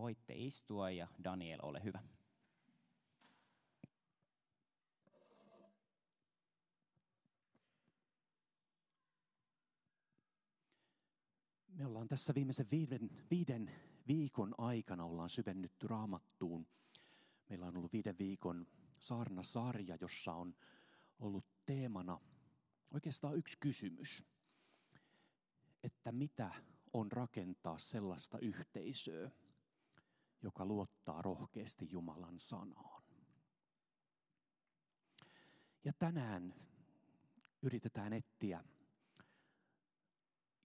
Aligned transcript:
voitte 0.00 0.34
istua 0.36 0.90
ja 0.90 1.08
Daniel, 1.24 1.60
ole 1.62 1.84
hyvä. 1.84 2.02
Me 11.68 11.86
ollaan 11.86 12.08
tässä 12.08 12.34
viimeisen 12.34 12.66
viiden, 12.70 13.10
viiden 13.30 13.70
viikon 14.08 14.54
aikana 14.58 15.04
ollaan 15.04 15.30
syvennytty 15.30 15.88
raamattuun. 15.88 16.66
Meillä 17.48 17.66
on 17.66 17.76
ollut 17.76 17.92
viiden 17.92 18.18
viikon 18.18 18.66
saarnasarja, 18.98 19.96
jossa 20.00 20.32
on 20.32 20.54
ollut 21.18 21.46
teemana 21.66 22.20
oikeastaan 22.90 23.36
yksi 23.36 23.58
kysymys. 23.58 24.24
Että 25.82 26.12
mitä 26.12 26.54
on 26.92 27.12
rakentaa 27.12 27.78
sellaista 27.78 28.38
yhteisöä, 28.38 29.30
joka 30.42 30.64
luottaa 30.66 31.22
rohkeasti 31.22 31.88
Jumalan 31.90 32.40
sanaan. 32.40 33.02
Ja 35.84 35.92
tänään 35.98 36.54
yritetään 37.62 38.12
etsiä 38.12 38.64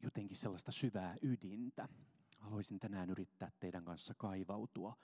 jotenkin 0.04 0.38
sellaista 0.38 0.72
syvää 0.72 1.16
ydintä. 1.22 1.90
Haluaisin 2.40 2.80
tänään 2.80 3.10
yrittää 3.10 3.52
teidän 3.60 3.86
kanssa 3.86 4.14
kaivautua 4.18 4.98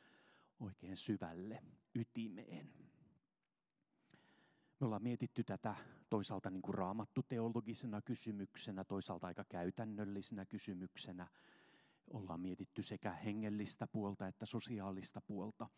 oikein 0.60 0.98
syvälle 0.98 1.64
ytimeen. 1.96 2.74
Me 4.80 4.86
ollaan 4.86 5.04
mietitty 5.04 5.44
tätä 5.44 5.76
toisaalta 6.10 6.50
niin 6.50 6.62
kuin 6.62 6.76
raamattu 6.76 7.24
teologisena 7.24 8.02
kysymyksenä, 8.02 8.84
toisaalta 8.84 9.28
aika 9.28 9.44
käytännöllisenä 9.44 10.46
kysymyksenä. 10.46 11.28
Ollaan 12.14 12.42
mietitty 12.42 12.84
sekä 12.84 13.12
hengellistä 13.12 13.88
puolta 13.88 14.28
että 14.28 14.46
sosiaalista 14.46 15.22
puolta. 15.22 15.70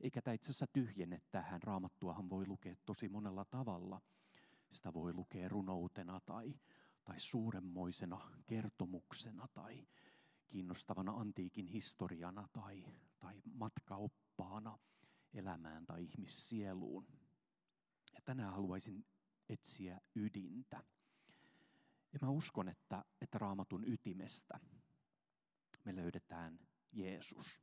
Eikä 0.00 0.22
tämä 0.22 0.34
itse 0.34 0.50
asiassa 0.50 0.66
tyhjenne 0.66 1.20
tähän. 1.30 1.62
Raamattuahan 1.62 2.30
voi 2.30 2.46
lukea 2.46 2.76
tosi 2.86 3.08
monella 3.08 3.44
tavalla. 3.44 4.00
Sitä 4.70 4.94
voi 4.94 5.12
lukea 5.14 5.48
runoutena 5.48 6.20
tai, 6.20 6.54
tai 7.04 7.20
suuremmoisena 7.20 8.20
kertomuksena 8.46 9.48
tai 9.48 9.86
kiinnostavana 10.46 11.12
antiikin 11.12 11.66
historiana 11.66 12.48
tai, 12.52 12.84
tai 13.18 13.42
matkaoppaana 13.54 14.78
elämään 15.34 15.86
tai 15.86 16.04
ihmissieluun. 16.04 17.06
Ja 18.14 18.20
tänään 18.24 18.52
haluaisin 18.52 19.06
etsiä 19.48 20.00
ydintä. 20.14 20.84
Ja 22.12 22.18
mä 22.22 22.30
uskon, 22.30 22.68
että, 22.68 23.04
että 23.20 23.38
raamatun 23.38 23.84
ytimestä 23.88 24.60
me 25.84 25.96
löydetään 25.96 26.58
Jeesus. 26.92 27.62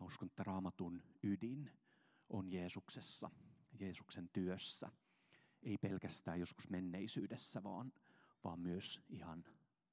Mä 0.00 0.06
uskon, 0.06 0.26
että 0.26 0.44
raamatun 0.44 1.02
ydin 1.22 1.70
on 2.28 2.52
Jeesuksessa, 2.52 3.30
Jeesuksen 3.80 4.28
työssä. 4.32 4.90
Ei 5.62 5.78
pelkästään 5.78 6.40
joskus 6.40 6.70
menneisyydessä, 6.70 7.62
vaan, 7.62 7.92
vaan 8.44 8.60
myös 8.60 9.00
ihan 9.08 9.44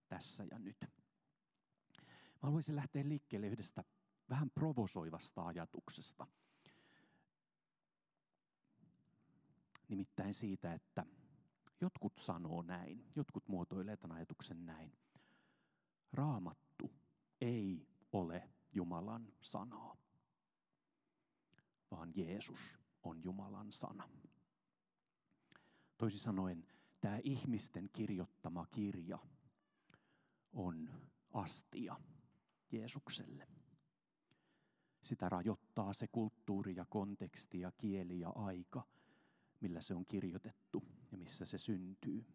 tässä 0.07 0.43
ja 0.51 0.59
nyt. 0.59 0.77
Mä 0.81 2.41
haluaisin 2.41 2.75
lähteä 2.75 3.07
liikkeelle 3.07 3.47
yhdestä 3.47 3.83
vähän 4.29 4.49
provosoivasta 4.49 5.45
ajatuksesta– 5.45 6.27
Nimittäin 9.87 10.33
siitä, 10.33 10.73
että 10.73 11.05
jotkut 11.81 12.13
sanoo 12.19 12.61
näin, 12.61 13.05
jotkut 13.15 13.47
muotoilee 13.47 13.97
tämän 13.97 14.17
ajatuksen 14.17 14.65
näin. 14.65 14.97
Raamattu 16.13 16.66
ei 17.41 17.87
ole 18.11 18.49
Jumalan 18.73 19.33
sanaa, 19.41 19.97
vaan 21.91 22.11
Jeesus 22.15 22.79
on 23.03 23.23
Jumalan 23.23 23.71
sana. 23.71 24.09
Toisin 25.97 26.19
sanoen, 26.19 26.67
tämä 27.01 27.19
ihmisten 27.23 27.89
kirjoittama 27.93 28.65
kirja 28.65 29.19
on 30.53 30.89
astia 31.33 31.95
Jeesukselle. 32.71 33.47
Sitä 35.01 35.29
rajoittaa 35.29 35.93
se 35.93 36.07
kulttuuri 36.07 36.75
ja 36.75 36.85
konteksti 36.85 37.59
ja 37.59 37.71
kieli 37.71 38.19
ja 38.19 38.29
aika– 38.29 38.83
millä 39.61 39.81
se 39.81 39.95
on 39.95 40.05
kirjoitettu 40.05 40.83
ja 41.11 41.17
missä 41.17 41.45
se 41.45 41.57
syntyy. 41.57 42.25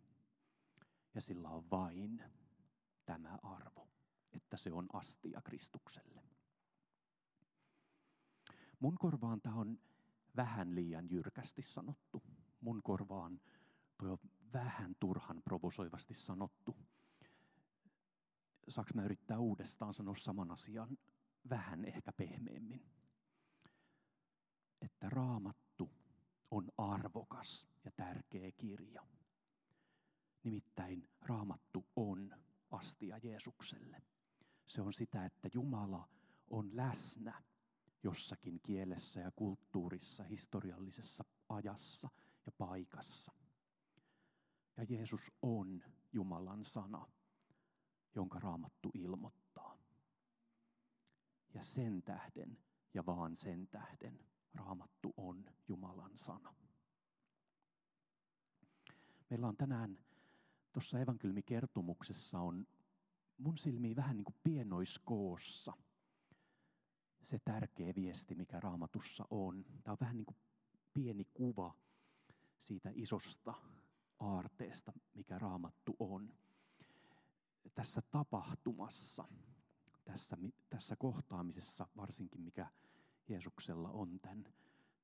Ja 1.15 1.21
sillä 1.21 1.49
on 1.49 1.71
vain 1.71 2.23
tämä 3.07 3.39
arvo, 3.43 3.89
että 4.33 4.57
se 4.57 4.73
on 4.73 4.87
astia 4.93 5.43
Kristukselle. 5.45 6.23
Mun 8.81 8.99
korvaan 8.99 9.41
tämä 9.41 9.57
on 9.57 9.79
vähän 10.37 10.75
liian 10.75 11.11
jyrkästi 11.11 11.63
sanottu. 11.63 12.23
Mun 12.61 12.83
korvaan 12.83 13.41
tuo 13.99 14.13
on 14.13 14.19
vähän 14.53 14.95
turhan 15.01 15.43
provosoivasti 15.43 16.15
sanottu. 16.15 16.77
Saanko 18.69 18.91
mä 18.95 19.05
yrittää 19.05 19.39
uudestaan 19.39 19.95
sanoa 19.95 20.15
saman 20.15 20.51
asian 20.51 20.99
vähän 21.51 21.85
ehkä 21.85 22.13
pehmeämmin? 22.13 22.87
Että 24.81 25.09
raamattu 25.09 25.91
on 26.51 26.69
arvokas 26.79 27.67
ja 27.85 27.91
tärkeä 27.91 28.53
kirja. 28.53 29.07
Nimittäin 30.45 31.09
raamattu 31.21 31.87
on 31.97 32.37
astia 32.71 33.19
Jeesukselle. 33.19 34.03
Se 34.73 34.83
on 34.83 34.93
sitä, 34.93 35.25
että 35.25 35.49
Jumala 35.55 36.09
on 36.51 36.77
läsnä 36.77 37.43
jossakin 38.03 38.61
kielessä 38.61 39.21
ja 39.21 39.31
kulttuurissa, 39.37 40.25
historiallisessa 40.25 41.25
ajassa 41.49 42.09
ja 42.47 42.53
paikassa. 42.53 43.33
Ja 44.77 44.85
Jeesus 44.89 45.33
on 45.43 45.85
Jumalan 46.13 46.65
sana, 46.65 47.07
jonka 48.15 48.39
raamattu 48.39 48.91
ilmoittaa. 48.95 49.79
Ja 51.55 51.65
sen 51.65 52.03
tähden 52.03 52.59
ja 52.95 53.07
vaan 53.07 53.37
sen 53.37 53.69
tähden 53.69 54.25
Raamattu 54.55 55.15
on 55.17 55.45
Jumalan 55.69 56.19
sana. 56.19 56.55
Meillä 59.31 59.49
on 59.49 59.57
tänään 59.57 59.99
tuossa 60.73 61.01
evankeliumikertomuksessa 61.01 62.41
on 62.41 62.67
mun 63.43 63.59
silmiin 63.59 63.97
vähän 63.97 64.17
niin 64.17 64.25
kuin 64.25 64.37
pienoiskoossa 64.45 65.73
se 67.23 67.39
tärkeä 67.39 67.95
viesti, 67.97 68.35
mikä 68.35 68.61
raamatussa 68.61 69.25
on. 69.31 69.65
Tämä 69.65 69.93
on 69.93 69.99
vähän 70.01 70.17
niin 70.17 70.27
kuin 70.27 70.37
pieni 70.93 71.25
kuva 71.35 71.77
siitä 72.59 72.91
isosta 72.95 73.55
aarteesta, 74.21 74.93
mikä 75.15 75.39
raamattu 75.39 75.97
on. 75.99 76.35
Tässä 77.75 78.03
tapahtumassa, 78.03 79.25
tässä, 80.05 80.37
tässä 80.71 80.97
kohtaamisessa 80.97 81.87
varsinkin, 81.97 82.41
mikä 82.41 82.67
Jeesuksella 83.29 83.91
on 83.91 84.21
tämän 84.21 84.45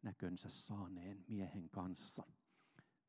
näkönsä 0.03 0.51
saaneen 0.51 1.25
miehen 1.29 1.71
kanssa. 1.71 2.23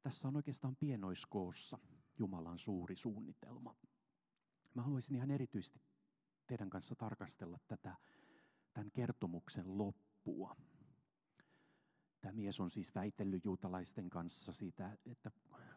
Tässä 0.01 0.27
on 0.27 0.35
oikeastaan 0.35 0.75
pienoiskoossa 0.75 1.79
Jumalan 2.19 2.59
suuri 2.59 2.95
suunnitelma. 2.95 3.75
Mä 4.73 4.81
haluaisin 4.81 5.15
ihan 5.15 5.31
erityisesti 5.31 5.81
teidän 6.47 6.69
kanssa 6.69 6.95
tarkastella 6.95 7.59
tätä 7.67 7.95
tämän 8.73 8.91
kertomuksen 8.91 9.77
loppua. 9.77 10.55
Tämä 12.21 12.31
mies 12.31 12.59
on 12.59 12.69
siis 12.69 12.95
väitellyt 12.95 13.45
juutalaisten 13.45 14.09
kanssa 14.09 14.53
siitä, 14.53 14.97
että 15.05 15.31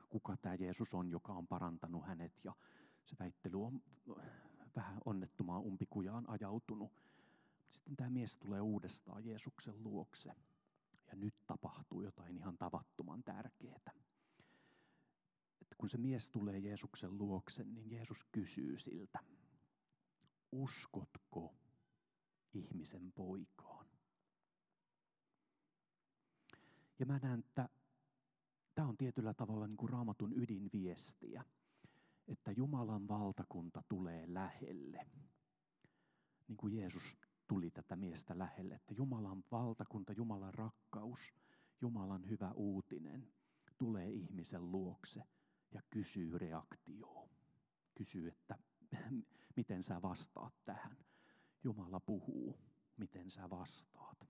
kuka 0.08 0.36
tämä 0.36 0.54
Jeesus 0.54 0.94
on, 0.94 1.10
joka 1.10 1.32
on 1.32 1.46
parantanut 1.46 2.06
hänet. 2.06 2.32
Ja 2.44 2.54
se 3.06 3.16
väittely 3.18 3.64
on 3.64 3.82
vähän 4.76 4.98
onnettomaan 5.04 5.62
umpikujaan 5.62 6.28
ajautunut. 6.28 6.92
Sitten 7.70 7.96
tämä 7.96 8.10
mies 8.10 8.36
tulee 8.36 8.60
uudestaan 8.60 9.24
Jeesuksen 9.24 9.82
luokse. 9.82 10.34
Ja 11.06 11.16
nyt 11.16 11.34
tapahtuu 11.46 12.02
jotain 12.02 12.36
ihan 12.36 12.58
tavattoman 12.58 13.22
tärkeää. 13.22 13.92
Kun 15.78 15.88
se 15.88 15.98
mies 15.98 16.30
tulee 16.30 16.58
Jeesuksen 16.58 17.18
luokse, 17.18 17.64
niin 17.64 17.90
Jeesus 17.90 18.24
kysyy 18.32 18.78
siltä, 18.78 19.18
uskotko 20.52 21.54
ihmisen 22.54 23.12
poikaan? 23.12 23.86
Ja 26.98 27.06
mä 27.06 27.18
näen, 27.18 27.40
että 27.40 27.68
tämä 28.74 28.88
on 28.88 28.96
tietyllä 28.96 29.34
tavalla 29.34 29.66
niin 29.66 29.76
kuin 29.76 29.90
raamatun 29.90 30.32
ydinviestiä, 30.32 31.44
että 32.28 32.52
Jumalan 32.52 33.08
valtakunta 33.08 33.82
tulee 33.88 34.34
lähelle. 34.34 35.06
Niin 36.48 36.56
kuin 36.56 36.76
Jeesus 36.76 37.16
tuli 37.48 37.70
tätä 37.70 37.96
miestä 37.96 38.38
lähelle, 38.38 38.74
että 38.74 38.94
Jumalan 38.94 39.44
valtakunta, 39.50 40.12
Jumalan 40.12 40.54
rakkaus, 40.54 41.32
Jumalan 41.80 42.28
hyvä 42.28 42.52
uutinen 42.52 43.32
tulee 43.78 44.10
ihmisen 44.10 44.72
luokse 44.72 45.22
ja 45.72 45.82
kysyy 45.90 46.38
reaktioon. 46.38 47.28
Kysyy, 47.94 48.28
että 48.28 48.58
miten 49.56 49.82
sä 49.82 50.02
vastaat 50.02 50.54
tähän. 50.64 50.96
Jumala 51.64 52.00
puhuu 52.00 52.58
miten 52.96 53.30
sä 53.30 53.50
vastaat. 53.50 54.28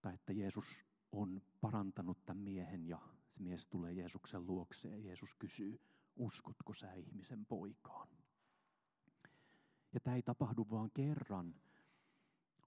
Tai 0.00 0.14
että 0.14 0.32
Jeesus 0.32 0.84
on 1.12 1.42
parantanut 1.60 2.26
tämän 2.26 2.42
miehen 2.42 2.88
ja 2.88 2.98
se 3.28 3.42
mies 3.42 3.66
tulee 3.66 3.92
Jeesuksen 3.92 4.46
luokse 4.46 4.88
ja 4.88 4.98
Jeesus 4.98 5.34
kysyy, 5.34 5.80
uskotko 6.16 6.74
sä 6.74 6.94
ihmisen 6.94 7.46
poikaan? 7.46 8.08
Ja 9.92 10.00
tämä 10.00 10.16
ei 10.16 10.22
tapahdu 10.22 10.66
vaan 10.70 10.90
kerran, 10.90 11.54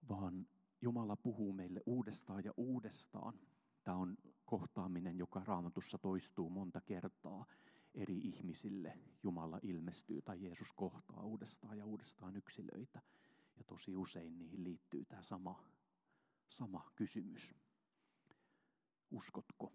vaan 0.09 0.47
Jumala 0.81 1.15
puhuu 1.15 1.53
meille 1.53 1.81
uudestaan 1.85 2.43
ja 2.43 2.53
uudestaan. 2.57 3.39
Tämä 3.83 3.97
on 3.97 4.17
kohtaaminen, 4.45 5.17
joka 5.17 5.43
raamatussa 5.45 5.97
toistuu 5.97 6.49
monta 6.49 6.81
kertaa 6.81 7.45
eri 7.93 8.17
ihmisille. 8.17 8.97
Jumala 9.23 9.59
ilmestyy 9.61 10.21
tai 10.21 10.43
Jeesus 10.43 10.73
kohtaa 10.73 11.23
uudestaan 11.23 11.77
ja 11.77 11.85
uudestaan 11.85 12.35
yksilöitä. 12.35 13.01
Ja 13.57 13.63
tosi 13.63 13.95
usein 13.95 14.37
niihin 14.37 14.63
liittyy 14.63 15.05
tämä 15.05 15.21
sama, 15.21 15.63
sama 16.49 16.91
kysymys. 16.95 17.55
Uskotko? 19.11 19.73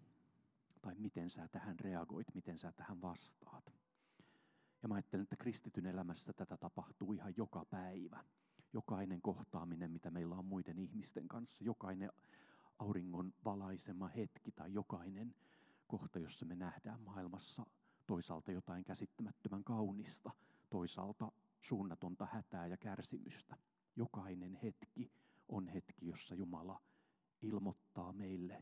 Tai 0.81 0.95
miten 0.95 1.29
sä 1.29 1.47
tähän 1.47 1.79
reagoit, 1.79 2.33
miten 2.33 2.57
sä 2.57 2.71
tähän 2.71 3.01
vastaat? 3.01 3.73
Ja 4.83 4.87
mä 4.87 4.95
ajattelen, 4.95 5.23
että 5.23 5.35
kristityn 5.35 5.85
elämässä 5.85 6.33
tätä 6.33 6.57
tapahtuu 6.57 7.13
ihan 7.13 7.33
joka 7.37 7.65
päivä. 7.65 8.23
Jokainen 8.73 9.21
kohtaaminen, 9.21 9.91
mitä 9.91 10.11
meillä 10.11 10.35
on 10.35 10.45
muiden 10.45 10.79
ihmisten 10.79 11.27
kanssa, 11.27 11.63
jokainen 11.63 12.11
auringon 12.79 13.33
valaisema 13.45 14.07
hetki 14.07 14.51
tai 14.51 14.73
jokainen 14.73 15.35
kohta, 15.87 16.19
jossa 16.19 16.45
me 16.45 16.55
nähdään 16.55 17.01
maailmassa 17.01 17.65
toisaalta 18.07 18.51
jotain 18.51 18.83
käsittämättömän 18.83 19.63
kaunista, 19.63 20.31
toisaalta 20.69 21.31
suunnatonta 21.59 22.27
hätää 22.31 22.67
ja 22.67 22.77
kärsimystä. 22.77 23.57
Jokainen 23.95 24.55
hetki 24.55 25.11
on 25.47 25.67
hetki, 25.67 26.07
jossa 26.07 26.35
Jumala 26.35 26.81
ilmoittaa 27.41 28.13
meille 28.13 28.61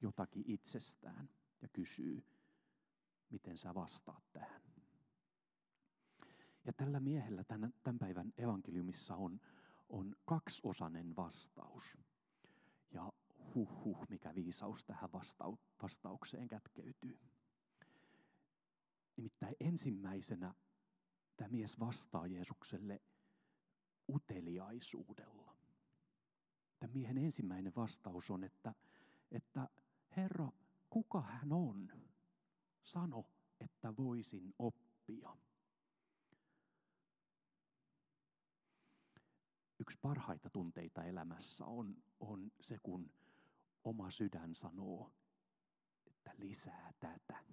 jotakin 0.00 0.44
itsestään 0.46 1.28
ja 1.62 1.68
kysyy, 1.68 2.24
miten 3.30 3.58
sä 3.58 3.74
vastaat 3.74 4.24
tähän. 4.32 4.62
Ja 6.64 6.72
tällä 6.72 7.00
miehellä 7.00 7.44
tämän, 7.44 7.74
tämän 7.82 7.98
päivän 7.98 8.32
evankeliumissa 8.36 9.16
on, 9.16 9.40
on 9.88 10.16
kaksiosainen 10.24 11.16
vastaus. 11.16 11.98
Ja 12.92 13.12
huh 13.54 13.84
huh, 13.84 14.06
mikä 14.08 14.34
viisaus 14.34 14.84
tähän 14.84 15.10
vastau- 15.10 15.58
vastaukseen 15.82 16.48
kätkeytyy. 16.48 17.20
Nimittäin 19.16 19.56
ensimmäisenä 19.60 20.54
tämä 21.36 21.48
mies 21.48 21.80
vastaa 21.80 22.26
Jeesukselle 22.26 23.00
uteliaisuudella. 24.08 25.56
Tämän 26.78 26.92
miehen 26.92 27.18
ensimmäinen 27.18 27.72
vastaus 27.76 28.30
on, 28.30 28.44
että, 28.44 28.74
että 29.30 29.68
Herra, 30.16 30.52
kuka 30.90 31.20
hän 31.20 31.52
on? 31.52 31.92
Sano, 32.84 33.24
että 33.60 33.96
voisin 33.96 34.54
oppia. 34.58 35.36
Yksi 39.92 40.00
parhaita 40.02 40.50
tunteita 40.50 41.04
elämässä 41.04 41.64
on, 41.66 41.96
on 42.20 42.52
se, 42.60 42.78
kun 42.82 43.10
oma 43.84 44.10
sydän 44.10 44.54
sanoo, 44.54 45.12
että 46.06 46.32
lisää 46.38 46.92
tätä. 47.00 47.44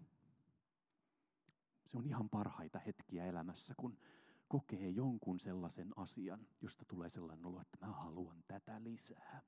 Se 1.85 1.97
on 1.97 2.05
ihan 2.05 2.29
parhaita 2.29 2.79
hetkiä 2.79 3.25
elämässä, 3.25 3.73
kun 3.77 3.97
kokee 4.47 4.89
jonkun 4.89 5.39
sellaisen 5.39 5.91
asian, 5.95 6.47
josta 6.61 6.85
tulee 6.85 7.09
sellainen 7.09 7.45
olo, 7.45 7.61
että 7.61 7.77
mä 7.85 7.93
haluan 7.93 8.43
tätä 8.47 8.83
lisää. 8.83 9.41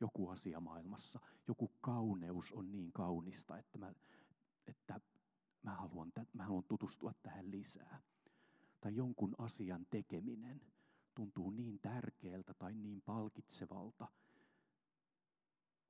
Joku 0.00 0.28
asia 0.28 0.60
maailmassa, 0.60 1.20
joku 1.48 1.72
kauneus 1.80 2.52
on 2.52 2.72
niin 2.72 2.92
kaunista, 2.92 3.58
että 3.58 3.78
mä, 3.78 3.92
että 4.66 5.00
mä, 5.62 5.74
haluan, 5.74 6.12
mä 6.32 6.42
haluan 6.42 6.64
tutustua 6.64 7.12
tähän 7.22 7.50
lisää. 7.50 8.02
Tai 8.80 8.96
jonkun 8.96 9.34
asian 9.38 9.86
tekeminen 9.90 10.60
tuntuu 11.14 11.50
niin 11.50 11.80
tärkeältä 11.80 12.54
tai 12.54 12.74
niin 12.74 13.02
palkitsevalta, 13.02 14.08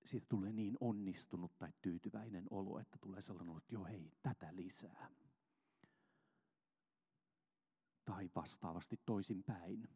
siitä 0.05 0.27
tulee 0.29 0.53
niin 0.53 0.77
onnistunut 0.81 1.59
tai 1.59 1.73
tyytyväinen 1.83 2.47
olo, 2.51 2.79
että 2.79 2.99
tulee 3.01 3.23
sellainen 3.23 3.57
että 3.57 3.75
joo 3.75 3.85
hei, 3.85 4.13
tätä 4.23 4.57
lisää. 4.57 5.11
Tai 8.05 8.31
vastaavasti 8.35 9.01
toisinpäin, 9.07 9.89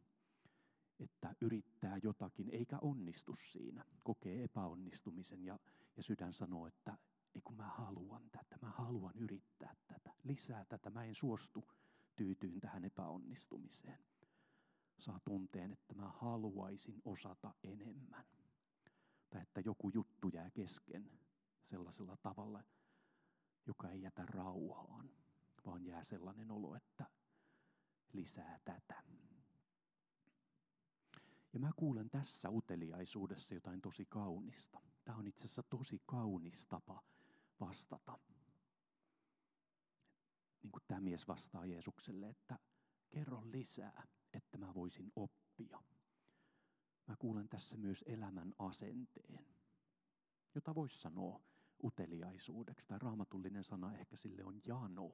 että 0.99 1.35
yrittää 1.41 1.99
jotakin 2.03 2.51
eikä 2.51 2.79
onnistu 2.81 3.37
siinä, 3.37 3.85
kokee 4.03 4.45
epäonnistumisen 4.45 5.45
ja, 5.45 5.59
ja 5.97 6.03
sydän 6.03 6.33
sanoo, 6.33 6.67
että 6.67 6.99
ei 7.35 7.41
kun 7.41 7.57
mä 7.57 7.69
haluan 7.69 8.31
tätä, 8.31 8.59
mä 8.63 8.71
haluan 8.71 9.19
yrittää 9.19 9.77
tätä, 9.87 10.15
lisää 10.25 10.65
tätä, 10.65 10.91
mä 10.91 11.05
en 11.05 11.15
suostu 11.15 11.69
tyytyyn 12.17 12.61
tähän 12.61 12.85
epäonnistumiseen. 12.85 13.99
Saa 14.99 15.21
tunteen, 15.25 15.73
että 15.73 15.95
mä 15.95 16.09
haluaisin 16.09 17.03
osata 17.05 17.55
enemmän. 17.65 18.27
Tai 19.31 19.43
että 19.43 19.61
joku 19.61 19.91
juttu 19.95 20.29
jää 20.29 20.51
kesken 20.51 21.11
sellaisella 21.65 22.17
tavalla, 22.17 22.65
joka 23.67 23.89
ei 23.91 24.03
jätä 24.03 24.27
rauhaan, 24.27 25.11
vaan 25.67 25.85
jää 25.85 26.05
sellainen 26.05 26.51
olo, 26.51 26.75
että 26.75 27.07
lisää 28.13 28.59
tätä. 28.65 29.03
Ja 31.53 31.61
mä 31.61 31.71
kuulen 31.77 32.11
tässä 32.11 32.51
uteliaisuudessa 32.51 33.55
jotain 33.55 33.81
tosi 33.81 34.07
kaunista. 34.07 34.81
Tämä 35.05 35.19
on 35.19 35.27
itse 35.27 35.45
asiassa 35.45 35.63
tosi 35.63 36.03
kaunis 36.07 36.67
tapa 36.67 37.03
vastata. 37.61 38.19
Niin 40.63 40.73
kuin 40.73 40.83
tämä 40.87 41.01
mies 41.01 41.29
vastaa 41.29 41.67
Jeesukselle, 41.67 42.29
että 42.29 42.59
kerro 43.11 43.43
lisää, 43.45 44.07
että 44.37 44.59
mä 44.59 44.75
voisin 44.75 45.13
oppia. 45.17 45.83
Mä 47.07 47.17
kuulen 47.19 47.49
tässä 47.49 47.77
myös 47.77 48.05
elämän 48.07 48.55
asenteen, 48.59 49.47
jota 50.55 50.75
voisi 50.75 50.99
sanoa 50.99 51.41
uteliaisuudeksi. 51.85 52.89
Tai 52.89 52.99
raamatullinen 52.99 53.65
sana 53.65 53.95
ehkä 53.95 54.17
sille 54.17 54.45
on 54.45 54.61
jano. 54.67 55.13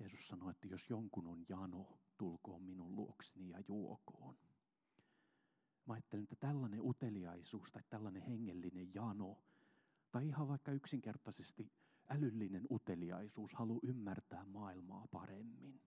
Jeesus 0.00 0.28
sanoi, 0.28 0.50
että 0.50 0.66
jos 0.66 0.90
jonkun 0.90 1.26
on 1.26 1.44
jano, 1.48 1.98
tulkoon 2.18 2.62
minun 2.62 2.96
luokseni 2.96 3.50
ja 3.50 3.60
juokoon. 3.68 4.36
Mä 5.86 5.94
ajattelen, 5.94 6.22
että 6.22 6.36
tällainen 6.36 6.80
uteliaisuus 6.82 7.72
tai 7.72 7.82
tällainen 7.90 8.22
hengellinen 8.22 8.94
jano, 8.94 9.38
tai 10.10 10.26
ihan 10.26 10.48
vaikka 10.48 10.72
yksinkertaisesti 10.72 11.72
älyllinen 12.08 12.66
uteliaisuus, 12.70 13.54
halu 13.54 13.80
ymmärtää 13.82 14.44
maailmaa 14.44 15.06
paremmin. 15.10 15.80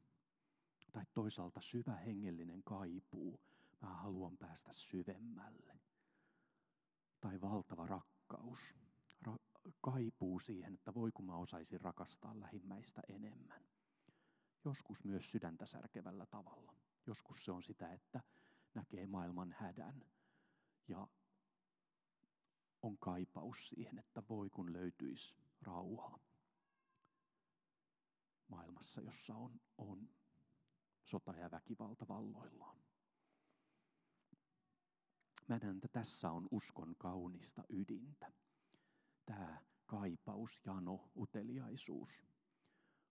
Tai 0.92 1.06
toisaalta 1.14 1.62
syvä 1.62 1.96
hengellinen 1.96 2.64
kaipuu, 2.64 3.40
mä 3.82 3.90
haluan 3.90 4.38
päästä 4.38 4.74
syvemmälle. 4.74 5.80
Tai 7.20 7.42
valtava 7.42 7.88
rakkaus, 7.88 8.76
ra- 9.28 9.72
kaipuu 9.82 10.40
siihen, 10.40 10.74
että 10.74 10.94
voi 10.94 11.12
kun 11.12 11.26
mä 11.26 11.38
osaisin 11.38 11.82
rakastaa 11.82 12.40
lähimmäistä 12.40 13.02
enemmän. 13.10 13.68
Joskus 14.66 15.04
myös 15.04 15.32
sydäntä 15.32 15.66
särkevällä 15.66 16.26
tavalla. 16.26 16.74
Joskus 17.08 17.46
se 17.46 17.52
on 17.52 17.64
sitä, 17.64 17.94
että 17.94 18.22
näkee 18.74 19.06
maailman 19.06 19.56
hädän 19.60 20.06
ja 20.88 21.08
on 22.82 22.98
kaipaus 22.98 23.70
siihen, 23.70 24.00
että 24.00 24.24
voi 24.30 24.50
kun 24.50 24.74
löytyisi 24.74 25.36
rauha 25.62 26.20
maailmassa, 28.48 29.02
jossa 29.02 29.36
on, 29.36 29.62
on 29.78 30.10
sota 31.08 31.32
ja 31.32 31.52
väkivalta 31.52 32.08
valloillaan. 32.08 32.78
Mä 35.48 35.58
näen, 35.58 35.76
että 35.76 35.88
tässä 35.88 36.32
on 36.32 36.48
uskon 36.52 36.96
kaunista 36.98 37.64
ydintä. 37.70 38.32
Tämä 39.26 39.62
kaipaus, 39.86 40.62
jano, 40.66 41.12
uteliaisuus 41.16 42.24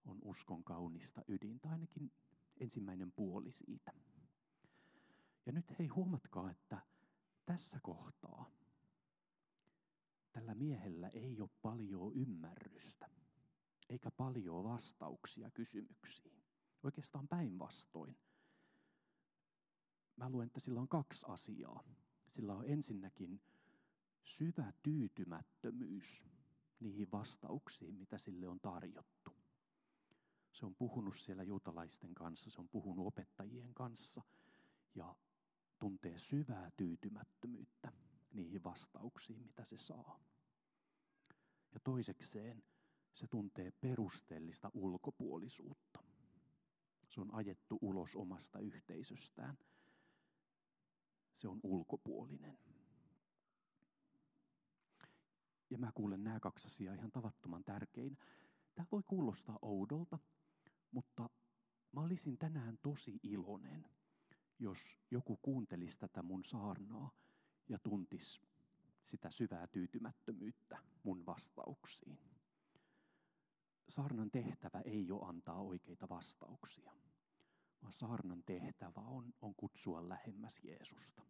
on 0.05 0.19
uskon 0.23 0.65
kaunista 0.65 1.23
ydintä, 1.29 1.69
ainakin 1.71 2.13
ensimmäinen 2.61 3.13
puoli 3.13 3.53
siitä. 3.53 3.93
Ja 5.47 5.53
nyt 5.53 5.79
hei 5.79 5.87
huomatkaa, 5.87 6.51
että 6.51 6.81
tässä 7.47 7.81
kohtaa 7.83 8.51
tällä 10.33 10.55
miehellä 10.55 11.09
ei 11.09 11.41
ole 11.41 11.51
paljon 11.63 12.15
ymmärrystä, 12.15 13.11
eikä 13.89 14.11
paljon 14.11 14.65
vastauksia 14.65 15.51
kysymyksiin. 15.51 16.46
Oikeastaan 16.83 17.29
päinvastoin. 17.29 18.17
Mä 20.17 20.31
luen, 20.31 20.47
että 20.47 20.61
sillä 20.61 20.81
on 20.81 20.89
kaksi 20.89 21.27
asiaa. 21.29 21.85
Sillä 22.29 22.55
on 22.55 22.65
ensinnäkin 22.67 23.41
syvä 24.25 24.73
tyytymättömyys 24.83 26.25
niihin 26.81 27.13
vastauksiin, 27.13 27.95
mitä 27.95 28.19
sille 28.19 28.49
on 28.49 28.61
tarjottu. 28.61 29.37
Se 30.53 30.67
on 30.67 30.75
puhunut 30.75 31.19
siellä 31.19 31.43
juutalaisten 31.43 32.15
kanssa, 32.15 32.51
se 32.51 32.61
on 32.61 32.69
puhunut 32.69 33.07
opettajien 33.07 33.75
kanssa. 33.75 34.23
Ja 34.95 35.17
tuntee 35.79 36.19
syvää 36.19 36.71
tyytymättömyyttä 36.77 37.93
niihin 38.33 38.65
vastauksiin, 38.65 39.43
mitä 39.43 39.65
se 39.65 39.79
saa. 39.79 40.21
Ja 41.75 41.81
toisekseen 41.81 42.65
se 43.15 43.27
tuntee 43.27 43.71
perusteellista 43.71 44.71
ulkopuolisuutta. 44.75 46.06
Se 47.17 47.21
on 47.21 47.35
ajettu 47.35 47.79
ulos 47.83 48.17
omasta 48.17 48.59
yhteisöstään. 48.59 49.59
Se 51.37 51.49
on 51.49 51.61
ulkopuolinen. 51.63 52.59
Ja 55.71 55.79
mä 55.79 55.93
kuulen 55.95 56.25
nämä 56.25 56.41
kaksi 56.41 56.67
asiaa 56.67 56.95
ihan 56.95 57.13
tavattoman 57.13 57.65
tärkein. 57.65 58.19
Tämä 58.75 58.87
voi 58.93 59.03
kuulostaa 59.03 59.59
oudolta, 59.63 60.19
mutta 60.91 61.31
mä 61.93 62.01
olisin 62.01 62.39
tänään 62.39 62.79
tosi 62.83 63.21
iloinen, 63.23 63.91
jos 64.59 64.79
joku 65.11 65.37
kuuntelisi 65.37 65.99
tätä 65.99 66.23
mun 66.23 66.45
saarnaa 66.45 67.11
ja 67.69 67.79
tuntisi 67.79 68.41
sitä 69.05 69.31
syvää 69.31 69.67
tyytymättömyyttä 69.67 70.79
mun 71.03 71.27
vastauksiin. 71.27 72.36
Saarnan 73.89 74.31
tehtävä 74.31 74.81
ei 74.81 75.11
ole 75.11 75.29
antaa 75.29 75.63
oikeita 75.63 76.09
vastauksia, 76.09 76.93
vaan 77.83 77.93
saarnan 77.93 78.43
tehtävä 78.47 79.01
on, 79.01 79.35
on 79.41 79.55
kutsua 79.55 80.09
lähemmäs 80.09 80.61
Jeesusta. 80.65 81.23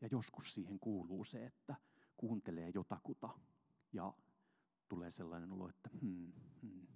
Ja 0.00 0.08
joskus 0.10 0.54
siihen 0.54 0.78
kuuluu 0.78 1.24
se, 1.24 1.46
että 1.46 1.76
kuuntelee 2.16 2.70
jotakuta 2.74 3.28
ja 3.92 4.14
tulee 4.88 5.10
sellainen 5.10 5.52
olo, 5.52 5.68
että 5.68 5.90
hmm, 6.00 6.32
hmm, 6.62 6.86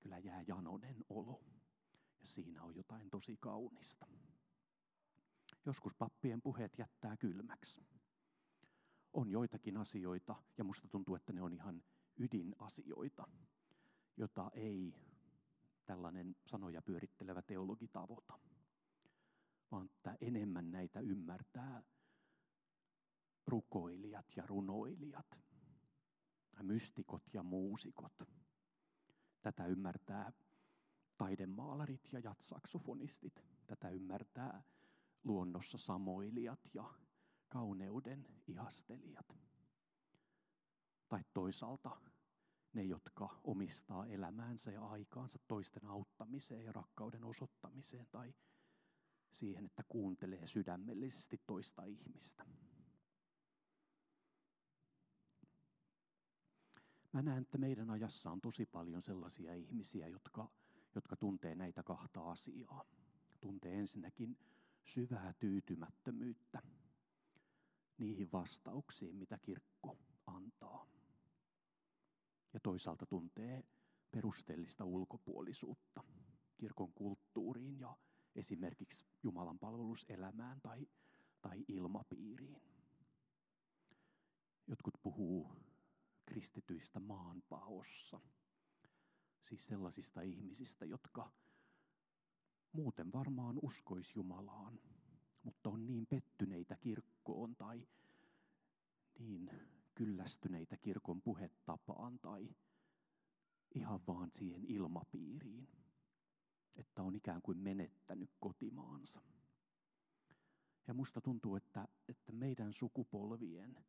kyllä 0.00 0.18
jää 0.18 0.42
janonen 0.46 1.04
olo. 1.08 1.44
Ja 2.20 2.26
siinä 2.26 2.62
on 2.62 2.74
jotain 2.74 3.10
tosi 3.10 3.36
kaunista. 3.36 4.06
Joskus 5.66 5.94
pappien 5.94 6.42
puheet 6.42 6.78
jättää 6.78 7.16
kylmäksi. 7.16 7.86
On 9.12 9.30
joitakin 9.30 9.76
asioita, 9.76 10.42
ja 10.58 10.64
musta 10.64 10.88
tuntuu, 10.88 11.14
että 11.14 11.32
ne 11.32 11.42
on 11.42 11.52
ihan 11.52 11.82
ydinasioita, 12.20 13.28
jota 14.16 14.50
ei 14.54 14.94
tällainen 15.86 16.36
sanoja 16.46 16.82
pyörittelevä 16.82 17.42
teologi 17.42 17.88
tavoita, 17.88 18.38
vaan 19.70 19.86
että 19.86 20.16
enemmän 20.20 20.70
näitä 20.70 21.00
ymmärtää 21.00 21.82
rukoilijat 23.46 24.26
ja 24.36 24.46
runoilijat, 24.46 25.38
mystikot 26.62 27.22
ja 27.34 27.42
muusikot. 27.42 28.12
Tätä 29.42 29.66
ymmärtää 29.66 30.32
taidemaalarit 31.18 32.12
ja 32.12 32.18
jatsaksofonistit. 32.18 33.44
Tätä 33.66 33.90
ymmärtää 33.90 34.62
luonnossa 35.24 35.78
samoilijat 35.78 36.60
ja 36.74 36.94
kauneuden 37.48 38.26
ihastelijat. 38.46 39.36
Tai 41.08 41.24
toisaalta 41.34 42.00
ne, 42.72 42.82
jotka 42.82 43.40
omistaa 43.44 44.06
elämäänsä 44.06 44.70
ja 44.70 44.86
aikaansa 44.86 45.38
toisten 45.48 45.86
auttamiseen 45.86 46.64
ja 46.64 46.72
rakkauden 46.72 47.24
osoittamiseen 47.24 48.06
tai 48.10 48.34
siihen, 49.32 49.66
että 49.66 49.82
kuuntelee 49.88 50.46
sydämellisesti 50.46 51.40
toista 51.46 51.84
ihmistä. 51.84 52.46
Mä 57.12 57.22
näen, 57.22 57.42
että 57.42 57.58
meidän 57.58 57.90
ajassa 57.90 58.30
on 58.30 58.40
tosi 58.40 58.66
paljon 58.66 59.02
sellaisia 59.02 59.54
ihmisiä, 59.54 60.08
jotka, 60.08 60.48
jotka 60.94 61.16
tuntee 61.16 61.54
näitä 61.54 61.82
kahta 61.82 62.30
asiaa. 62.30 62.84
Tuntee 63.40 63.78
ensinnäkin 63.78 64.38
syvää 64.84 65.34
tyytymättömyyttä 65.38 66.62
niihin 67.98 68.32
vastauksiin, 68.32 69.16
mitä 69.16 69.38
kirkko 69.38 69.98
antaa. 70.26 70.86
Ja 72.52 72.60
toisaalta 72.60 73.06
tuntee 73.06 73.64
perusteellista 74.10 74.84
ulkopuolisuutta 74.84 76.02
kirkon 76.56 76.92
kulttuuriin 76.92 77.78
ja 77.78 77.96
esimerkiksi 78.34 79.06
Jumalan 79.22 79.58
palveluselämään 79.58 80.60
tai, 80.60 80.88
tai 81.40 81.64
ilmapiiriin. 81.68 82.62
Jotkut 84.66 84.94
puhuu 85.02 85.56
kristityistä 86.26 87.00
maanpaossa. 87.00 88.20
Siis 89.42 89.64
sellaisista 89.64 90.20
ihmisistä, 90.20 90.84
jotka 90.84 91.32
muuten 92.72 93.12
varmaan 93.12 93.58
uskois 93.62 94.14
Jumalaan, 94.14 94.80
mutta 95.42 95.70
on 95.70 95.86
niin 95.86 96.06
pettyneitä 96.06 96.76
kirkkoon 96.76 97.56
tai 97.56 97.88
niin 99.18 99.50
kyllästyneitä 100.00 100.76
kirkon 100.76 101.22
puhetapaan 101.22 102.18
tai 102.18 102.56
ihan 103.74 104.00
vaan 104.06 104.30
siihen 104.34 104.64
ilmapiiriin, 104.64 105.68
että 106.76 107.02
on 107.02 107.14
ikään 107.14 107.42
kuin 107.42 107.58
menettänyt 107.58 108.30
kotimaansa. 108.38 109.22
Ja 110.86 110.94
musta 110.94 111.20
tuntuu, 111.20 111.56
että, 111.56 111.88
että 112.08 112.32
meidän 112.32 112.72
sukupolvien 112.72 113.84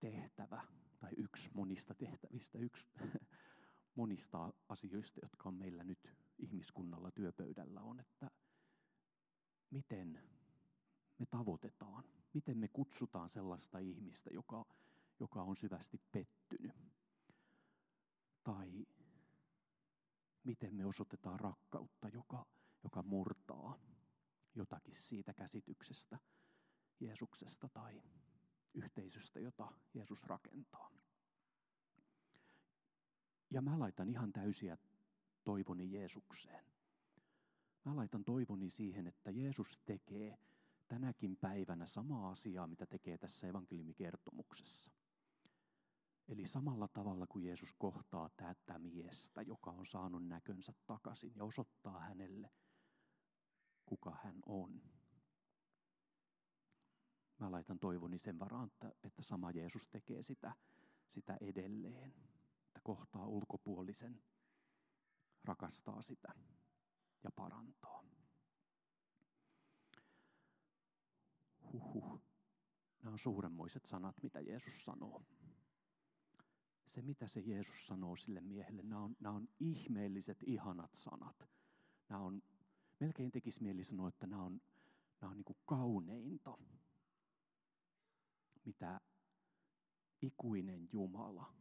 tehtävä, 0.00 0.62
tai 0.98 1.10
yksi 1.16 1.50
monista 1.54 1.94
tehtävistä, 1.94 2.58
yksi 2.58 2.86
monista 4.00 4.52
asioista, 4.68 5.20
jotka 5.22 5.48
on 5.48 5.54
meillä 5.54 5.84
nyt 5.84 6.16
ihmiskunnalla 6.38 7.10
työpöydällä, 7.10 7.80
on, 7.80 8.00
että 8.00 8.30
miten 9.70 10.22
me 11.20 11.26
tavoitetaan, 11.26 12.04
miten 12.32 12.58
me 12.58 12.68
kutsutaan 12.68 13.28
sellaista 13.28 13.78
ihmistä, 13.78 14.30
joka, 14.32 14.66
joka 15.20 15.42
on 15.42 15.56
syvästi 15.56 16.00
pettynyt. 16.12 16.72
Tai 18.44 18.86
miten 20.44 20.74
me 20.74 20.86
osoitetaan 20.86 21.40
rakkautta, 21.40 22.08
joka, 22.08 22.46
joka 22.84 23.02
murtaa 23.02 23.78
jotakin 24.54 24.94
siitä 24.94 25.34
käsityksestä 25.34 26.18
Jeesuksesta 27.00 27.68
tai 27.68 28.02
yhteisöstä, 28.74 29.40
jota 29.40 29.72
Jeesus 29.94 30.24
rakentaa. 30.24 30.90
Ja 33.50 33.62
mä 33.62 33.78
laitan 33.78 34.08
ihan 34.08 34.32
täysiä 34.32 34.78
toivoni 35.44 35.92
Jeesukseen. 35.92 36.64
Mä 37.84 37.96
laitan 37.96 38.24
toivoni 38.24 38.70
siihen, 38.70 39.06
että 39.06 39.30
Jeesus 39.30 39.78
tekee 39.86 40.38
tänäkin 40.90 41.36
päivänä 41.36 41.86
samaa 41.86 42.30
asiaa, 42.30 42.66
mitä 42.66 42.86
tekee 42.86 43.18
tässä 43.18 43.46
evankeliumikertomuksessa. 43.46 44.92
Eli 46.28 46.46
samalla 46.46 46.88
tavalla 46.88 47.26
kuin 47.26 47.44
Jeesus 47.44 47.72
kohtaa 47.78 48.30
tätä 48.36 48.78
miestä, 48.78 49.42
joka 49.42 49.70
on 49.70 49.86
saanut 49.86 50.26
näkönsä 50.26 50.72
takaisin 50.86 51.32
ja 51.36 51.44
osoittaa 51.44 52.00
hänelle, 52.00 52.50
kuka 53.86 54.16
hän 54.24 54.38
on. 54.46 54.82
Mä 57.38 57.50
laitan 57.50 57.78
toivoni 57.78 58.18
sen 58.18 58.38
varaan, 58.38 58.66
että, 58.66 58.92
että 59.02 59.22
sama 59.22 59.50
Jeesus 59.50 59.88
tekee 59.88 60.22
sitä, 60.22 60.54
sitä 61.06 61.36
edelleen. 61.40 62.14
Että 62.66 62.80
kohtaa 62.82 63.26
ulkopuolisen, 63.26 64.22
rakastaa 65.44 66.02
sitä 66.02 66.32
ja 67.24 67.30
parantaa. 67.36 68.04
Huhhuh. 71.72 72.20
Nämä 73.02 73.12
on 73.12 73.18
suuremmoiset 73.18 73.84
sanat, 73.84 74.22
mitä 74.22 74.40
Jeesus 74.40 74.84
sanoo. 74.84 75.24
Se, 76.86 77.02
mitä 77.02 77.26
se 77.26 77.40
Jeesus 77.40 77.86
sanoo 77.86 78.16
sille 78.16 78.40
miehelle, 78.40 78.82
nämä 78.82 79.02
on, 79.02 79.16
nämä 79.20 79.34
on 79.34 79.48
ihmeelliset, 79.60 80.38
ihanat 80.46 80.90
sanat. 80.94 81.48
Nämä 82.08 82.22
on, 82.22 82.42
melkein 83.00 83.30
tekisi 83.30 83.62
mieli 83.62 83.84
sanoa, 83.84 84.08
että 84.08 84.26
nämä 84.26 84.42
on, 84.42 84.60
nämä 85.20 85.30
on 85.30 85.36
niin 85.36 85.44
kuin 85.44 85.58
kauneinta, 85.66 86.58
mitä 88.64 89.00
ikuinen 90.22 90.88
Jumala, 90.92 91.54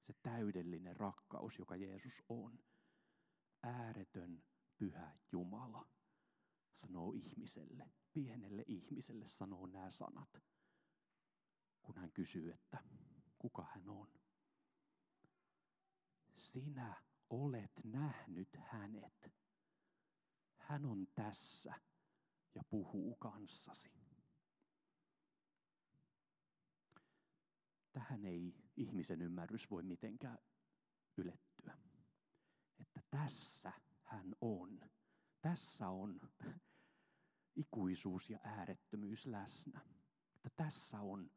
se 0.00 0.14
täydellinen 0.22 0.96
rakkaus, 0.96 1.58
joka 1.58 1.76
Jeesus 1.76 2.22
on, 2.28 2.58
ääretön 3.62 4.42
pyhä 4.78 5.16
Jumala, 5.32 5.88
sanoo 6.74 7.12
ihmiselle, 7.12 7.90
pienelle 8.12 8.64
ihmiselle 8.66 9.26
sanoo 9.26 9.66
nämä 9.66 9.90
sanat, 9.90 10.42
kun 11.82 11.96
hän 11.96 12.12
kysyy, 12.12 12.50
että 12.52 12.78
kuka 13.38 13.66
hän 13.74 13.88
on. 13.88 14.08
Sinä 16.34 17.02
olet 17.30 17.72
nähnyt 17.84 18.56
hänet. 18.56 19.32
Hän 20.56 20.86
on 20.86 21.06
tässä 21.14 21.74
ja 22.54 22.62
puhuu 22.70 23.16
kanssasi. 23.16 23.92
Tähän 27.92 28.24
ei 28.24 28.54
ihmisen 28.76 29.22
ymmärrys 29.22 29.70
voi 29.70 29.82
mitenkään 29.82 30.38
ylettyä. 31.16 31.78
Että 32.78 33.02
tässä 33.10 33.72
hän 34.02 34.34
on. 34.40 34.80
tässä 35.40 35.88
on 35.88 36.20
ikuisuus 37.74 38.30
ja 38.30 38.38
äärettömyys 38.44 39.26
läsnä. 39.26 39.80
Että 40.36 40.50
tässä 40.56 41.00
on, 41.00 41.30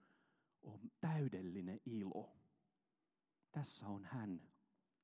on 0.62 0.91
täydellinen 1.00 1.79
ilo. 1.86 2.38
Tässä 3.51 3.88
on 3.88 4.06
hän, 4.06 4.41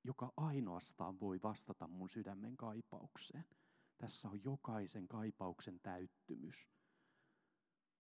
joka 0.04 0.34
ainoastaan 0.38 1.20
voi 1.20 1.40
vastata 1.44 1.88
mun 1.88 2.10
sydämen 2.10 2.58
kaipaukseen. 2.58 3.46
Tässä 3.98 4.30
on 4.30 4.44
jokaisen 4.44 5.08
kaipauksen 5.08 5.80
täyttymys. 5.80 6.70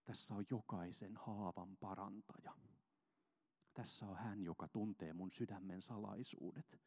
Tässä 0.03 0.35
on 0.35 0.45
jokaisen 0.49 1.17
haavan 1.17 1.77
parantaja. 1.77 2.53
Tässä 3.73 4.05
on 4.05 4.17
hän, 4.17 4.41
joka 4.41 4.67
tuntee 4.67 5.13
mun 5.13 5.31
sydämen 5.31 5.81
salaisuudet. 5.81 6.81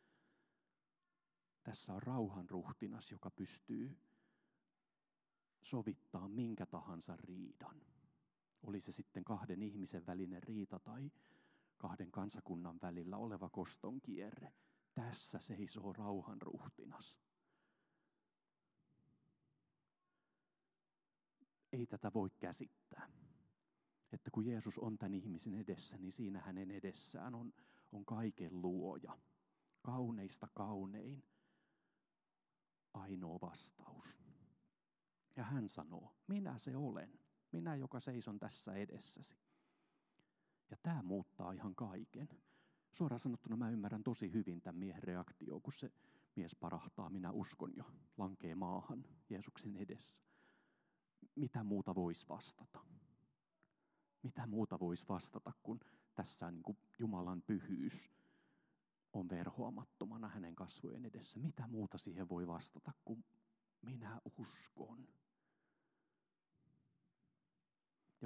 Tässä 1.62 1.92
on 1.92 2.02
rauhan 2.02 2.50
ruhtinas, 2.50 3.10
joka 3.10 3.30
pystyy 3.30 3.98
sovittaa 5.66 6.28
minkä 6.28 6.66
tahansa 6.66 7.16
riidan. 7.16 7.80
Oli 8.62 8.80
se 8.80 8.92
sitten 8.92 9.24
kahden 9.24 9.62
ihmisen 9.62 10.06
välinen 10.06 10.42
riita 10.42 10.78
tai 10.78 11.10
kahden 11.78 12.12
kansakunnan 12.12 12.78
välillä 12.82 13.16
oleva 13.16 13.48
koston 13.48 14.00
kierre. 14.00 14.52
Tässä 14.94 15.38
seisoo 15.38 15.92
rauhan 15.92 16.42
ruhtinas. 16.42 17.18
Ei 21.72 21.86
tätä 21.86 22.12
voi 22.14 22.30
käsittää. 22.30 23.10
Että 24.12 24.30
kun 24.30 24.46
Jeesus 24.46 24.78
on 24.78 24.98
tämän 24.98 25.14
ihmisen 25.14 25.54
edessä, 25.54 25.98
niin 25.98 26.12
siinä 26.12 26.40
hänen 26.40 26.70
edessään 26.70 27.34
on, 27.34 27.52
on 27.92 28.04
kaiken 28.04 28.62
luoja. 28.62 29.18
Kauneista 29.82 30.48
kaunein. 30.54 31.24
Ainoa 32.94 33.38
vastaus. 33.40 34.18
Ja 35.36 35.44
hän 35.44 35.68
sanoo, 35.68 36.14
minä 36.26 36.58
se 36.58 36.76
olen. 36.76 37.18
Minä, 37.52 37.76
joka 37.76 38.00
seison 38.00 38.38
tässä 38.38 38.74
edessäsi. 38.74 39.38
Ja 40.70 40.76
tämä 40.82 41.02
muuttaa 41.02 41.52
ihan 41.52 41.74
kaiken. 41.74 42.28
Suoraan 42.92 43.20
sanottuna 43.20 43.56
mä 43.56 43.70
ymmärrän 43.70 44.02
tosi 44.02 44.32
hyvin 44.32 44.60
tämän 44.60 44.78
miehen 44.78 45.02
reaktio, 45.02 45.60
kun 45.60 45.72
se 45.72 45.92
mies 46.36 46.54
parahtaa, 46.54 47.10
minä 47.10 47.30
uskon 47.30 47.76
jo, 47.76 47.84
lankee 48.16 48.54
maahan 48.54 49.04
Jeesuksen 49.30 49.76
edessä. 49.76 50.22
Mitä 51.34 51.64
muuta 51.64 51.94
voisi 51.94 52.28
vastata? 52.28 52.78
Mitä 54.22 54.46
muuta 54.46 54.78
voisi 54.80 55.04
vastata, 55.08 55.52
kun 55.62 55.80
tässä 56.14 56.50
niin 56.50 56.62
kuin 56.62 56.78
Jumalan 56.98 57.42
pyhyys 57.42 58.10
on 59.12 59.28
verhoamattomana 59.28 60.28
hänen 60.28 60.56
kasvojen 60.56 61.04
edessä? 61.04 61.38
Mitä 61.38 61.68
muuta 61.68 61.98
siihen 61.98 62.28
voi 62.28 62.46
vastata, 62.46 62.92
kun 63.04 63.24
minä 63.82 64.20
uskon? 64.38 65.08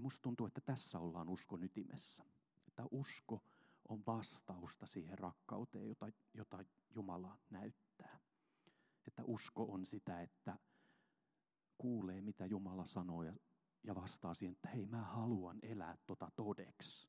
Ja 0.00 0.02
musta 0.02 0.22
tuntuu, 0.22 0.46
että 0.46 0.60
tässä 0.60 0.98
ollaan 0.98 1.28
uskon 1.28 1.62
ytimessä. 1.64 2.24
Että 2.68 2.82
usko 2.90 3.42
on 3.88 4.02
vastausta 4.06 4.86
siihen 4.86 5.18
rakkauteen, 5.18 5.88
jota, 5.88 6.08
jota 6.34 6.64
Jumala 6.94 7.38
näyttää. 7.50 8.20
Että 9.06 9.22
usko 9.24 9.64
on 9.72 9.86
sitä, 9.86 10.20
että 10.20 10.58
kuulee 11.78 12.20
mitä 12.20 12.46
Jumala 12.46 12.86
sanoo 12.86 13.22
ja, 13.22 13.34
ja 13.84 13.94
vastaa 13.94 14.34
siihen, 14.34 14.52
että 14.52 14.68
hei 14.68 14.86
mä 14.86 15.04
haluan 15.04 15.58
elää 15.62 15.98
tota 16.06 16.30
todeksi. 16.36 17.08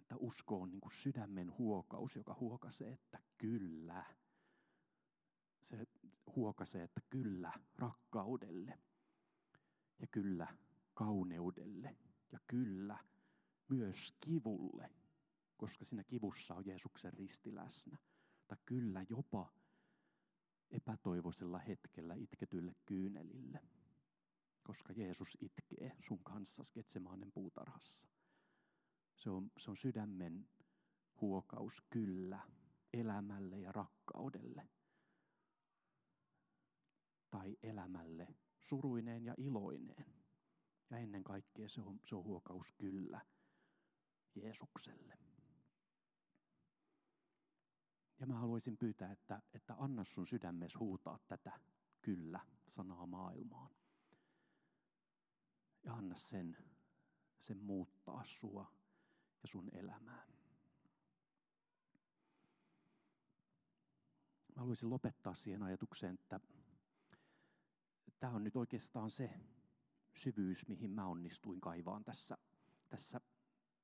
Että 0.00 0.16
usko 0.16 0.62
on 0.62 0.70
niin 0.70 0.80
kuin 0.80 0.94
sydämen 0.94 1.58
huokaus, 1.58 2.16
joka 2.16 2.36
huokasee, 2.40 2.92
että 2.92 3.18
kyllä. 3.38 4.04
Se 5.62 5.86
huokasee, 6.36 6.82
että 6.82 7.00
kyllä 7.10 7.52
rakkaudelle 7.78 8.78
ja 9.98 10.06
kyllä 10.06 10.56
kauneudelle 10.96 11.96
ja 12.32 12.38
kyllä 12.46 12.98
myös 13.68 14.14
kivulle, 14.20 14.90
koska 15.56 15.84
siinä 15.84 16.04
kivussa 16.04 16.54
on 16.54 16.66
Jeesuksen 16.66 17.12
risti 17.12 17.54
läsnä. 17.54 17.98
Tai 18.46 18.58
kyllä 18.66 19.06
jopa 19.08 19.52
epätoivoisella 20.70 21.58
hetkellä 21.58 22.14
itketylle 22.14 22.74
kyynelille, 22.86 23.60
koska 24.62 24.92
Jeesus 24.92 25.38
itkee 25.40 25.96
sun 26.06 26.24
kanssasi 26.24 26.72
Getsemaanen 26.74 27.32
puutarhassa. 27.32 28.06
Se 29.14 29.30
on, 29.30 29.50
se 29.58 29.70
on 29.70 29.76
sydämen 29.76 30.48
huokaus 31.20 31.82
kyllä 31.90 32.40
elämälle 32.92 33.58
ja 33.58 33.72
rakkaudelle. 33.72 34.68
Tai 37.30 37.56
elämälle 37.62 38.34
suruineen 38.60 39.24
ja 39.24 39.34
iloineen. 39.38 40.25
Ja 40.90 40.98
ennen 40.98 41.24
kaikkea 41.24 41.68
se 41.68 41.80
on, 41.80 42.00
se 42.04 42.16
on 42.16 42.24
huokaus 42.24 42.72
kyllä 42.72 43.20
Jeesukselle. 44.34 45.18
Ja 48.20 48.26
mä 48.26 48.34
haluaisin 48.34 48.76
pyytää, 48.76 49.12
että, 49.12 49.42
että 49.54 49.74
anna 49.78 50.04
sun 50.04 50.26
sydämessä 50.26 50.78
huutaa 50.78 51.18
tätä 51.26 51.60
kyllä 52.00 52.40
sanaa 52.68 53.06
maailmaan. 53.06 53.70
Ja 55.82 55.94
anna 55.94 56.16
sen, 56.16 56.56
sen 57.38 57.58
muuttaa 57.58 58.24
sua 58.24 58.72
ja 59.42 59.48
sun 59.48 59.68
elämää. 59.72 60.26
Mä 64.54 64.60
haluaisin 64.60 64.90
lopettaa 64.90 65.34
siihen 65.34 65.62
ajatukseen, 65.62 66.14
että 66.14 66.40
tämä 68.18 68.32
on 68.32 68.44
nyt 68.44 68.56
oikeastaan 68.56 69.10
se 69.10 69.30
syvyys, 70.16 70.68
mihin 70.68 70.90
mä 70.90 71.06
onnistuin 71.06 71.60
kaivaan 71.60 72.04
tässä, 72.04 72.38
tässä 72.88 73.20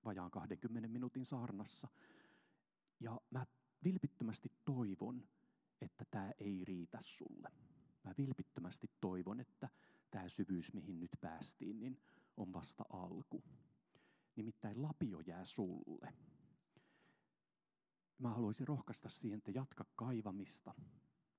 vajaan 0.05 0.31
20 0.31 0.89
minuutin 0.89 1.25
saarnassa. 1.25 1.89
Ja 3.01 3.21
mä 3.31 3.47
vilpittömästi 3.85 4.53
toivon, 4.65 5.29
että 5.81 6.05
tämä 6.11 6.33
ei 6.39 6.65
riitä 6.65 6.99
sulle. 7.03 7.49
Mä 8.05 8.15
vilpittömästi 8.19 8.91
toivon, 9.01 9.41
että 9.41 9.69
tämä 10.11 10.29
syvyys, 10.29 10.73
mihin 10.73 11.01
nyt 11.01 11.11
päästiin, 11.21 11.81
niin 11.81 12.01
on 12.37 12.53
vasta 12.53 12.85
alku. 12.93 13.43
Nimittäin 14.37 14.83
lapio 14.83 15.21
jää 15.21 15.45
sulle. 15.45 16.15
Mä 18.19 18.31
haluaisin 18.31 18.69
rohkaista 18.69 19.09
siihen, 19.09 19.39
että 19.39 19.51
jatka 19.51 19.85
kaivamista. 19.97 20.75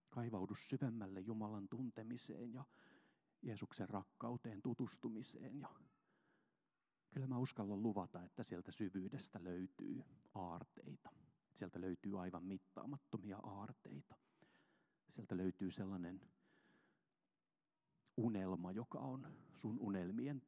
Kaivaudu 0.09 0.55
syvemmälle 0.55 1.19
Jumalan 1.19 1.67
tuntemiseen 1.69 2.53
ja 2.53 2.65
Jeesuksen 3.43 3.89
rakkauteen 3.89 4.61
tutustumiseen. 4.61 5.59
Ja 5.59 5.69
kyllä 7.11 7.27
mä 7.27 7.37
uskallan 7.37 7.83
luvata, 7.83 8.23
että 8.23 8.43
sieltä 8.43 8.71
syvyydestä 8.71 9.43
löytyy 9.43 10.03
aarteita. 10.33 11.09
Sieltä 11.55 11.81
löytyy 11.81 12.21
aivan 12.21 12.43
mittaamattomia 12.43 13.37
aarteita. 13.37 14.15
Sieltä 15.09 15.37
löytyy 15.37 15.71
sellainen 15.71 16.21
unelma, 18.17 18.71
joka 18.71 18.99
on 18.99 19.37
sun 19.55 19.79
unelmien 19.79 20.41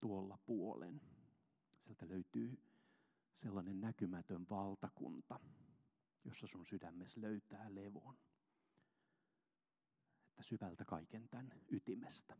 tuolla 0.00 0.38
puolen. 0.46 1.00
Sieltä 1.84 2.08
löytyy 2.08 2.58
sellainen 3.34 3.80
näkymätön 3.80 4.46
valtakunta, 4.50 5.40
jossa 6.24 6.46
sun 6.46 6.66
sydämessä 6.66 7.20
löytää 7.20 7.74
levon 7.74 8.18
että 10.36 10.48
syvältä 10.48 10.84
kaiken 10.84 11.28
tämän 11.28 11.52
ytimestä 11.70 12.36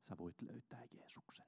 sä 0.00 0.18
voit 0.18 0.42
löytää 0.42 0.84
Jeesuksen. 0.90 1.46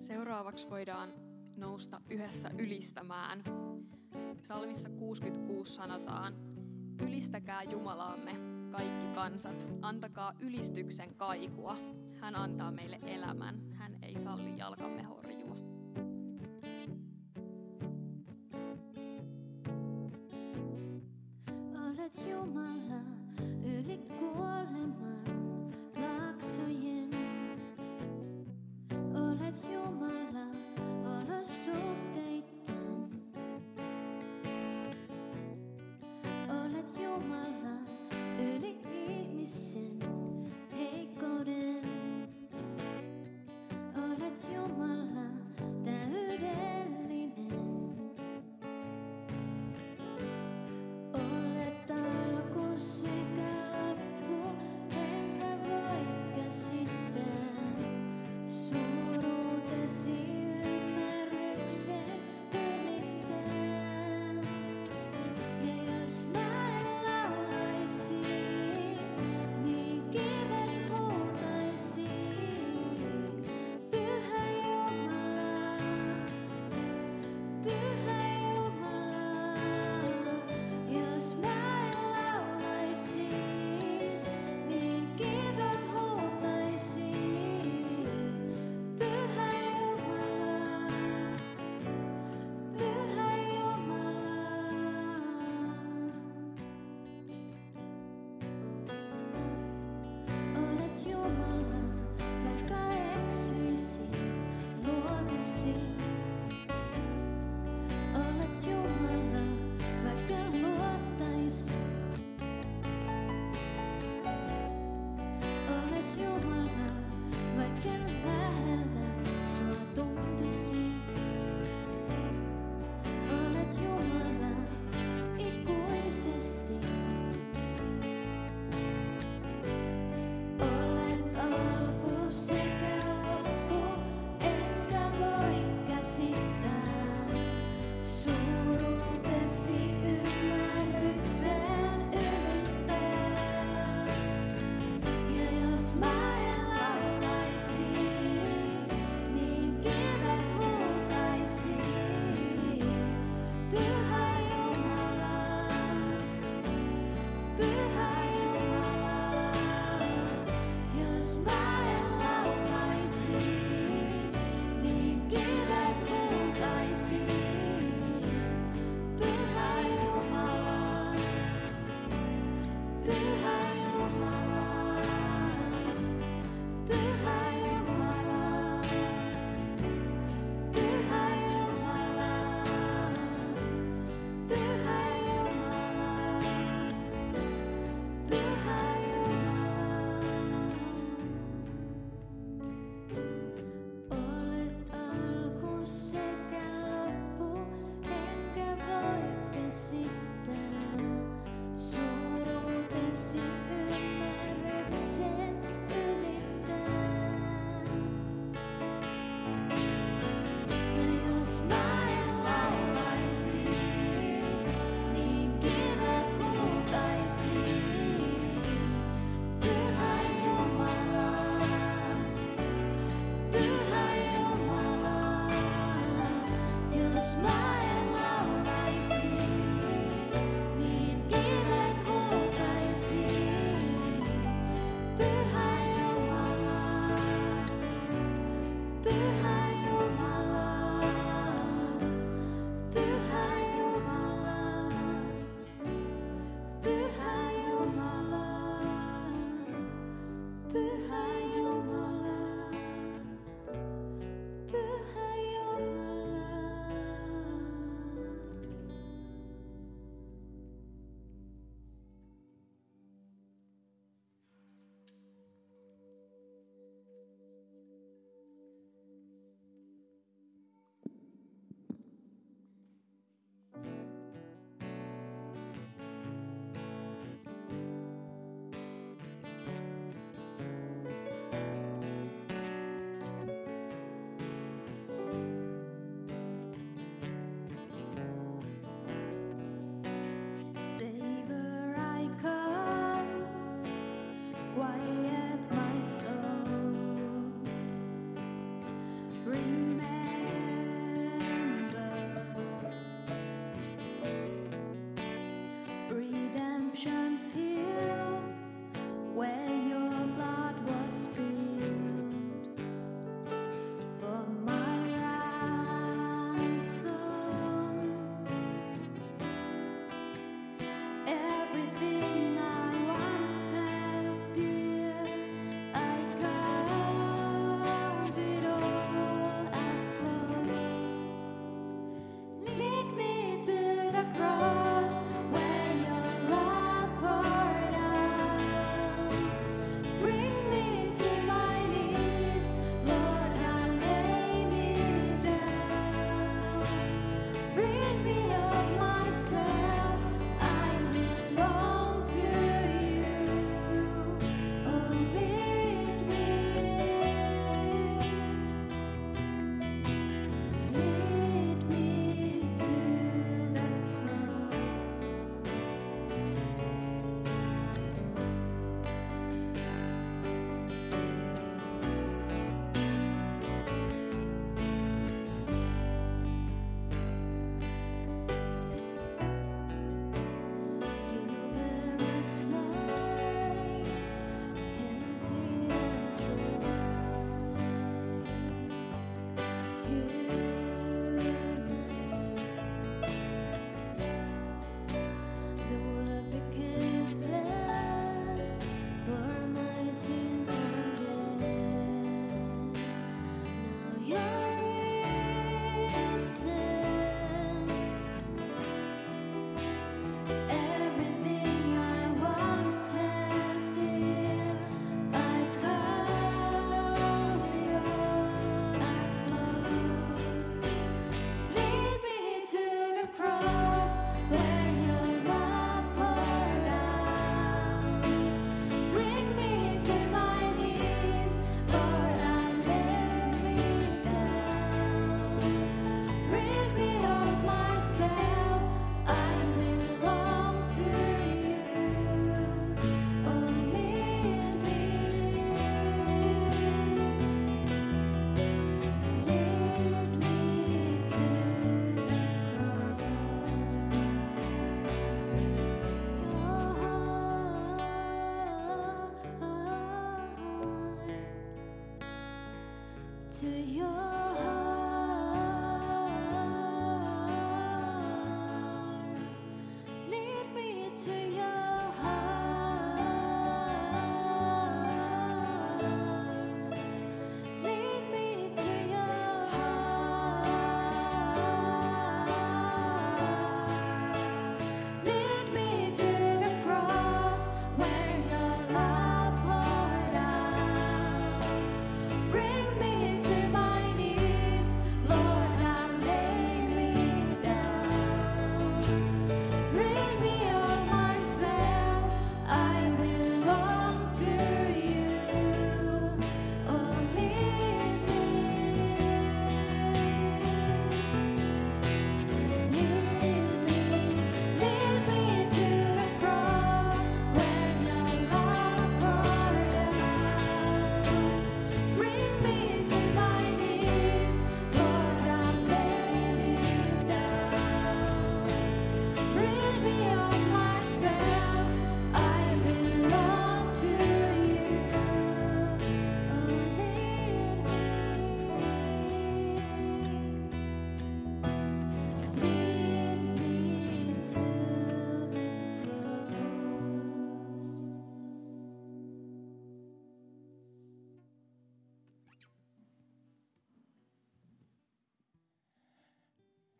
Seuraavaksi 0.00 0.70
voidaan 0.70 1.12
nousta 1.56 2.00
yhdessä 2.10 2.50
ylistämään. 2.58 3.44
Psalmissa 4.40 4.88
66 4.88 5.74
sanotaan, 5.74 6.34
Ylistäkää 7.00 7.62
Jumalaamme, 7.62 8.32
kaikki 8.72 9.14
kansat, 9.14 9.66
antakaa 9.82 10.34
ylistyksen 10.40 11.14
kaikua. 11.14 11.76
Hän 12.20 12.36
antaa 12.36 12.70
meille 12.70 12.98
elämän, 13.02 13.72
hän 13.72 13.98
ei 14.02 14.18
salli 14.18 14.58
jalkamme 14.58 15.02
horjua. 15.02 15.55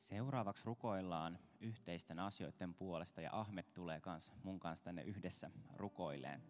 Seuraavaksi 0.06 0.64
rukoillaan 0.64 1.38
yhteisten 1.60 2.18
asioiden 2.18 2.74
puolesta 2.74 3.20
ja 3.20 3.30
Ahmet 3.32 3.74
tulee 3.74 4.00
kans, 4.00 4.32
mun 4.42 4.60
kanssa 4.60 4.84
tänne 4.84 5.02
yhdessä 5.02 5.50
rukoileen. 5.76 6.42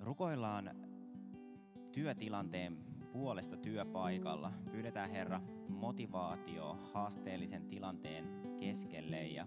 Rukoillaan 0.00 0.70
työtilanteen 1.92 2.84
puolesta 3.12 3.56
työpaikalla. 3.56 4.52
Pyydetään 4.70 5.10
Herra 5.10 5.40
motivaatio 5.68 6.78
haasteellisen 6.92 7.68
tilanteen 7.68 8.24
keskelle 8.60 9.26
ja 9.26 9.44